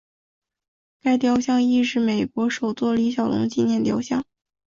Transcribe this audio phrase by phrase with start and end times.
[0.99, 4.25] 该雕像亦是美国首座李小龙纪念雕像。